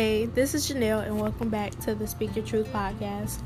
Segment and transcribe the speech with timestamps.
[0.00, 3.42] Hey, this is Janelle, and welcome back to the Speak Your Truth podcast.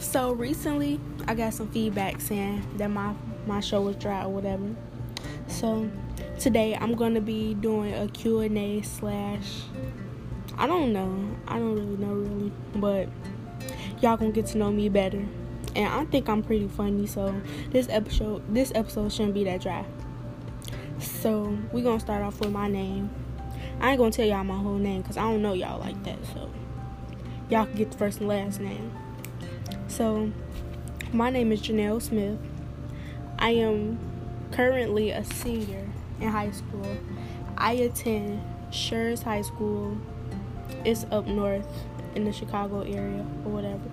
[0.00, 3.14] So recently, I got some feedback saying that my
[3.46, 4.74] my show was dry or whatever.
[5.46, 5.88] So
[6.40, 9.62] today, I'm gonna be doing a Q and A slash.
[10.58, 11.36] I don't know.
[11.46, 13.08] I don't really know really, but
[14.02, 15.24] y'all gonna get to know me better.
[15.76, 17.40] And I think I'm pretty funny, so
[17.70, 19.84] this episode this episode shouldn't be that dry.
[20.98, 23.10] So we're gonna start off with my name.
[23.80, 26.18] I ain't gonna tell y'all my whole name because I don't know y'all like that.
[26.32, 26.50] So
[27.50, 28.92] y'all can get the first and last name.
[29.88, 30.32] So
[31.12, 32.38] my name is Janelle Smith.
[33.38, 33.98] I am
[34.50, 35.86] currently a senior
[36.20, 36.96] in high school.
[37.58, 39.96] I attend Schurz High School.
[40.84, 41.66] It's up north
[42.14, 43.90] in the Chicago area or whatever.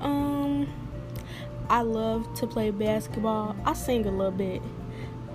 [0.00, 0.68] Um,
[1.68, 3.54] I love to play basketball.
[3.64, 4.62] I sing a little bit.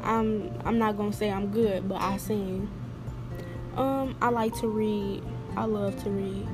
[0.04, 2.70] I'm I'm not gonna say I'm good, but I sing.
[3.76, 5.24] Um, I like to read.
[5.58, 6.48] I love to read.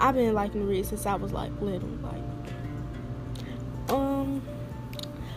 [0.00, 1.88] I've been liking to read since I was like little.
[1.88, 2.22] Like,
[3.90, 4.42] um,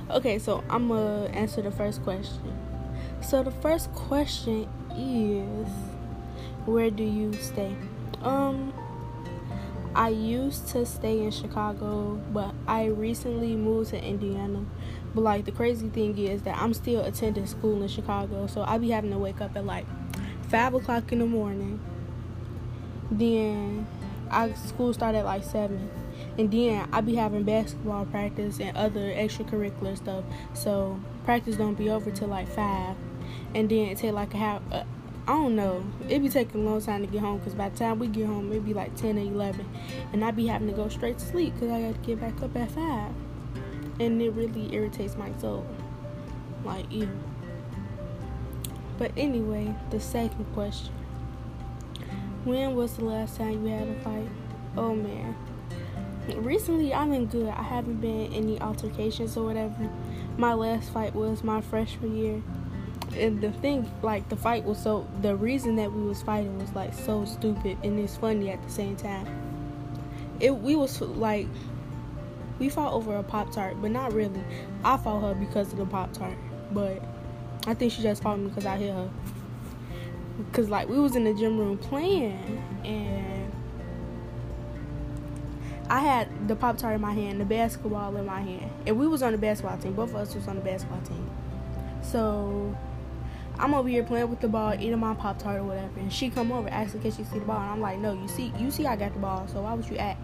[0.09, 2.57] okay, so I'm gonna answer the first question.
[3.21, 5.67] So the first question is,
[6.65, 7.75] where do you stay?
[8.21, 8.73] Um,
[9.95, 14.65] I used to stay in Chicago, but I recently moved to Indiana.
[15.13, 18.77] But like the crazy thing is that I'm still attending school in Chicago, so I
[18.77, 19.85] be having to wake up at like
[20.51, 21.79] five o'clock in the morning.
[23.09, 23.87] Then
[24.29, 25.89] I school started at like seven.
[26.37, 30.23] And then I be having basketball practice and other extracurricular stuff.
[30.53, 32.95] So practice don't be over till like five.
[33.55, 34.83] And then it take like a half uh,
[35.27, 35.85] I don't know.
[36.09, 38.25] It be taking a long time to get home because by the time we get
[38.25, 39.65] home, it be like 10 or 11.
[40.13, 42.41] And I be having to go straight to sleep because I got to get back
[42.41, 43.11] up at 5.
[43.99, 45.65] And it really irritates my soul.
[46.65, 47.07] Like, ew.
[49.01, 50.93] But anyway, the second question.
[52.43, 54.29] When was the last time you had a fight?
[54.77, 55.35] Oh man.
[56.35, 57.47] Recently, I've been good.
[57.47, 59.89] I haven't been any altercations or whatever.
[60.37, 62.43] My last fight was my freshman year.
[63.17, 66.71] And the thing, like, the fight was so, the reason that we was fighting was,
[66.73, 69.25] like, so stupid and it's funny at the same time.
[70.39, 71.47] It, we was, like,
[72.59, 74.43] we fought over a Pop Tart, but not really.
[74.83, 76.37] I fought her because of the Pop Tart,
[76.71, 77.01] but
[77.67, 79.09] I think she just called me because I hit her.
[80.53, 83.51] Cause like we was in the gym room playing, and
[85.89, 89.07] I had the pop tart in my hand, the basketball in my hand, and we
[89.07, 89.93] was on the basketball team.
[89.93, 91.29] Both of us was on the basketball team.
[92.01, 92.75] So
[93.61, 96.31] I'm over here playing with the ball, eating my pop tart or whatever, and she
[96.31, 98.71] come over asking can she see the ball, and I'm like, no, you see, you
[98.71, 100.19] see, I got the ball, so why would you ask?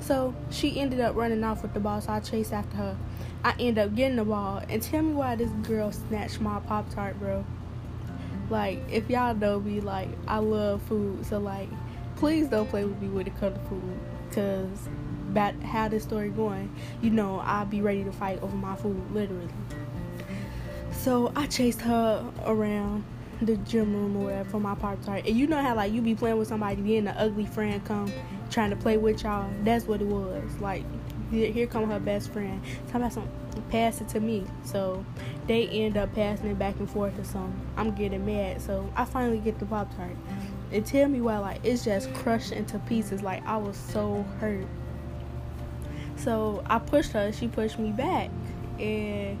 [0.00, 2.96] So she ended up running off with the ball, so I chased after her.
[3.42, 6.90] I end up getting the ball, and tell me why this girl snatched my pop
[6.90, 7.46] tart, bro.
[8.50, 11.70] Like, if y'all know me, like, I love food, so like,
[12.16, 13.98] please don't play with me when it comes to food,
[14.32, 14.88] cause
[15.30, 19.02] about how this story going, you know, I'll be ready to fight over my food,
[19.12, 19.48] literally.
[21.06, 23.04] So I chased her around
[23.40, 25.24] the gym room or whatever for my pop tart.
[25.24, 28.12] And you know how like you be playing with somebody, then the ugly friend come
[28.50, 29.48] trying to play with y'all.
[29.62, 30.42] That's what it was.
[30.60, 30.82] Like
[31.30, 32.60] here come her best friend.
[32.88, 33.28] Talking about some
[33.70, 34.46] pass it to me.
[34.64, 35.06] So
[35.46, 37.54] they end up passing it back and forth or something.
[37.76, 38.60] I'm getting mad.
[38.60, 40.16] So I finally get the pop tart.
[40.72, 43.22] And tell me why like it's just crushed into pieces.
[43.22, 44.66] Like I was so hurt.
[46.16, 48.28] So I pushed her, she pushed me back.
[48.80, 49.38] And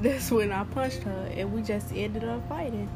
[0.00, 2.88] that's when I punched her and we just ended up fighting.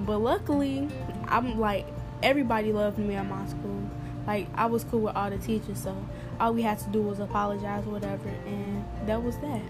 [0.00, 0.88] But luckily,
[1.28, 1.86] I'm like
[2.22, 3.88] everybody loved me at my school.
[4.26, 5.96] Like I was cool with all the teachers, so
[6.38, 9.62] all we had to do was apologize or whatever, and that was that.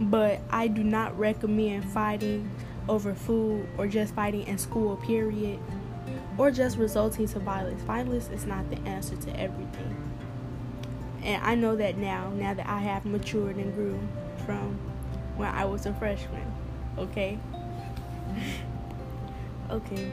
[0.00, 2.50] But I do not recommend fighting
[2.88, 5.58] over food or just fighting in school, period,
[6.36, 7.82] or just resulting to violence.
[7.82, 9.96] Violence is not the answer to everything.
[11.22, 13.98] And I know that now, now that I have matured and grew
[14.46, 14.78] from
[15.38, 16.52] when I was a freshman.
[16.98, 17.38] Okay?
[19.70, 20.12] okay.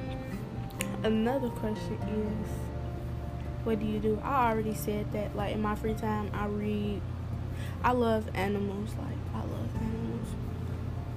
[1.04, 2.50] Another question is
[3.66, 4.22] what do you do?
[4.24, 5.36] I already said that.
[5.36, 7.02] Like in my free time, I read.
[7.84, 8.92] I love animals.
[8.92, 10.28] Like I love animals.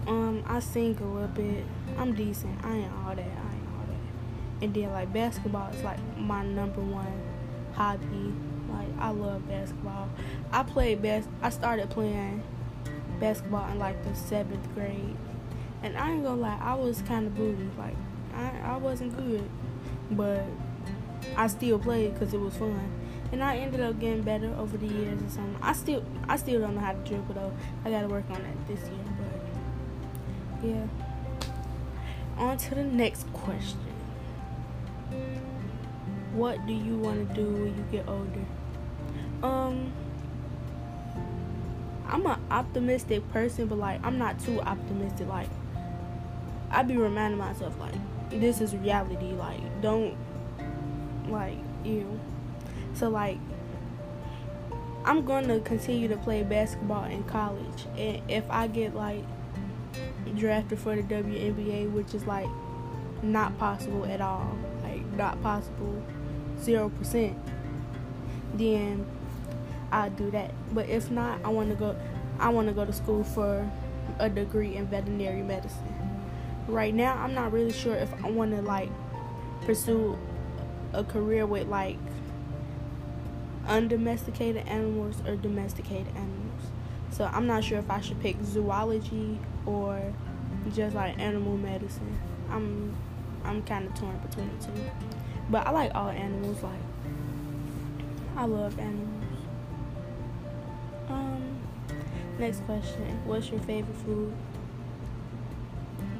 [0.06, 1.64] Um, I sing a little bit.
[1.98, 2.64] I'm decent.
[2.64, 3.20] I ain't all that.
[3.20, 4.64] I ain't all that.
[4.64, 7.20] And then like basketball is like my number one
[7.74, 8.32] hobby.
[8.72, 10.08] Like I love basketball.
[10.50, 11.28] I played best.
[11.42, 12.42] I started playing
[13.20, 15.16] basketball in like the seventh grade.
[15.82, 17.68] And I ain't gonna lie, I was kind of booty.
[17.78, 17.96] Like,
[18.34, 19.48] I, I wasn't good.
[20.10, 20.44] But
[21.36, 22.90] I still played because it was fun.
[23.30, 25.58] And I ended up getting better over the years or something.
[25.60, 27.52] I still I still don't know how to dribble though.
[27.84, 28.98] I gotta work on that this year.
[30.60, 30.86] But yeah.
[32.38, 33.78] On to the next question.
[36.32, 38.46] what do you want to do when you get older?
[39.42, 39.92] Um,
[42.08, 45.28] I'm an optimistic person, but like I'm not too optimistic.
[45.28, 45.48] Like
[46.70, 47.94] I be reminding myself like
[48.30, 49.32] this is reality.
[49.32, 50.16] Like don't
[51.28, 52.18] like you.
[52.94, 53.38] So like
[55.04, 59.24] I'm gonna continue to play basketball in college, and if I get like
[60.36, 62.48] drafted for the WNBA, which is like
[63.22, 66.02] not possible at all, like not possible,
[66.60, 67.38] zero percent,
[68.54, 69.06] then
[69.90, 70.52] I'll do that.
[70.72, 71.96] But if not, I want to go.
[72.38, 73.68] I want to go to school for
[74.18, 76.22] a degree in veterinary medicine.
[76.66, 78.90] Right now, I'm not really sure if I want to like
[79.62, 80.18] pursue
[80.92, 81.98] a career with like
[83.66, 86.62] undomesticated animals or domesticated animals.
[87.10, 90.00] So I'm not sure if I should pick zoology or
[90.74, 92.18] just like animal medicine.
[92.50, 92.96] I'm
[93.44, 94.72] I'm kind of torn between the two.
[95.50, 96.62] But I like all animals.
[96.62, 96.80] Like
[98.36, 99.17] I love animals.
[102.38, 103.20] Next question.
[103.24, 104.32] What's your favorite food?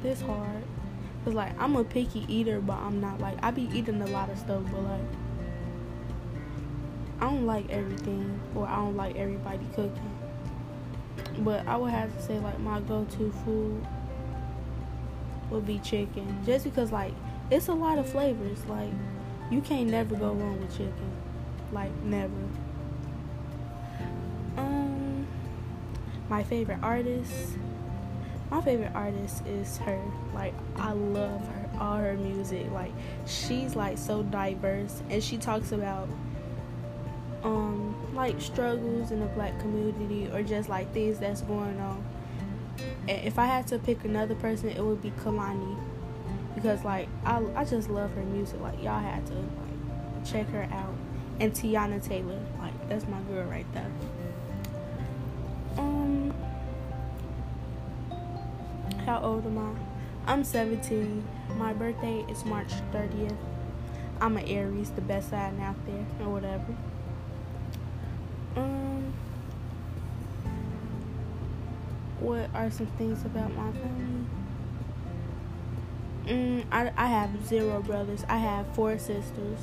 [0.01, 0.63] This hard.
[1.25, 4.29] Cause like I'm a picky eater, but I'm not like I be eating a lot
[4.29, 5.01] of stuff, but like
[7.19, 10.17] I don't like everything or I don't like everybody cooking.
[11.39, 13.85] But I would have to say like my go-to food
[15.49, 17.13] would be chicken, just because like
[17.51, 18.65] it's a lot of flavors.
[18.65, 18.91] Like
[19.51, 21.11] you can't never go wrong with chicken,
[21.73, 22.31] like never.
[26.29, 27.57] My favorite artist.
[28.51, 29.99] My favorite artist is her.
[30.33, 32.69] Like I love her, all her music.
[32.71, 32.91] Like
[33.25, 36.07] she's like so diverse, and she talks about
[37.43, 42.03] um like struggles in the black community or just like things that's going on.
[43.07, 45.77] And if I had to pick another person, it would be Kehlani
[46.53, 48.59] because like I I just love her music.
[48.61, 50.93] Like y'all had to like check her out.
[51.39, 53.89] And Teyana Taylor, like that's my girl right there.
[59.09, 60.31] How old am I?
[60.31, 61.27] I'm 17.
[61.57, 63.35] My birthday is March 30th.
[64.21, 66.75] I'm an Aries, the best sign out there, or whatever.
[68.55, 69.11] Um,
[72.19, 74.25] what are some things about my family?
[76.27, 78.23] Mm, I, I have zero brothers.
[78.29, 79.57] I have four sisters.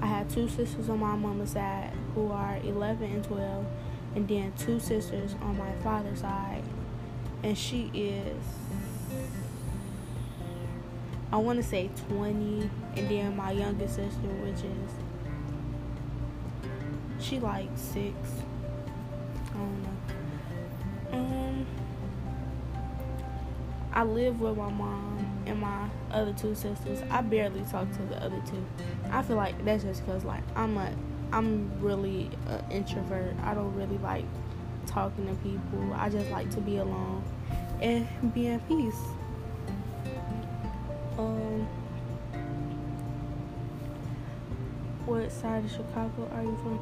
[0.00, 3.66] I have two sisters on my mama's side who are 11 and 12,
[4.14, 6.62] and then two sisters on my father's side,
[7.42, 8.42] and she is,
[11.32, 14.92] I want to say 20, and then my youngest sister, which is
[17.20, 18.14] she like six.
[19.50, 21.18] I don't know.
[21.18, 21.66] Um,
[23.92, 27.02] I live with my mom and my other two sisters.
[27.10, 28.64] I barely talk to the other two.
[29.10, 30.94] I feel like that's just cause like I'm a,
[31.32, 33.34] I'm really an introvert.
[33.42, 34.24] I don't really like
[34.86, 35.92] talking to people.
[35.94, 37.24] I just like to be alone
[37.80, 39.00] and be in peace.
[41.18, 41.66] Um,
[45.06, 46.80] what side of Chicago are you from?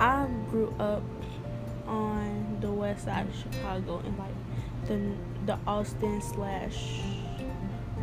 [0.00, 1.02] I grew up
[1.86, 4.34] on the west side of Chicago in like
[4.86, 4.98] the
[5.46, 7.00] the Austin slash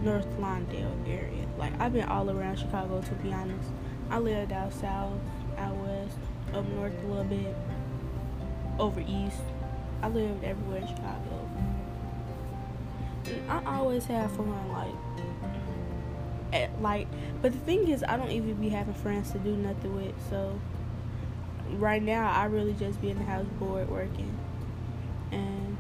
[0.02, 1.46] North Lawndale area.
[1.58, 3.70] Like I've been all around Chicago to be honest.
[4.10, 5.20] I lived out south,
[5.58, 6.18] out west,
[6.54, 7.56] up north a little bit,
[8.80, 9.42] over east.
[10.02, 11.50] I lived everywhere in Chicago.
[13.26, 14.96] And I always have fun, like,
[16.54, 17.08] at, like.
[17.42, 20.16] But the thing is, I don't even be having friends to do nothing with.
[20.30, 20.60] So
[21.74, 24.38] right now I really just be in the house bored working
[25.32, 25.78] and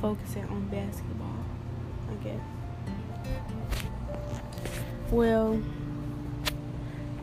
[0.00, 1.44] focusing on basketball,
[2.10, 2.40] I guess.
[5.10, 5.60] Well,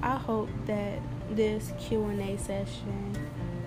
[0.01, 0.99] I hope that
[1.31, 3.15] this Q&A session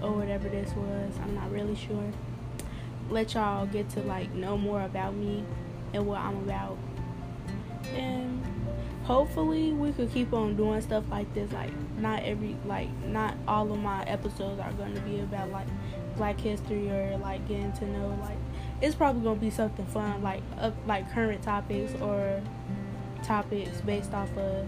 [0.03, 2.11] or whatever this was, I'm not really sure,
[3.09, 5.45] let y'all get to like know more about me
[5.93, 6.79] and what I'm about.
[7.95, 8.43] And
[9.05, 13.73] hopefully we could keep on doing stuff like this like not every like not all
[13.73, 15.67] of my episodes are going to be about like
[16.17, 18.37] black history or like getting to know like
[18.81, 20.43] it's probably going to be something fun like
[20.87, 22.41] like current topics or
[23.23, 24.67] topics based off of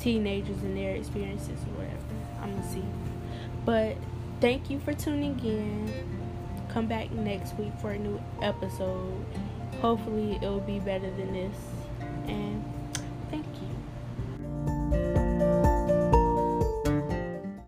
[0.00, 2.04] teenagers and their experiences or whatever.
[2.42, 2.82] I'm gonna see.
[3.64, 3.96] But
[4.40, 5.92] thank you for tuning in.
[6.68, 9.24] Come back next week for a new episode.
[9.80, 11.56] Hopefully it will be better than this.
[12.26, 12.64] And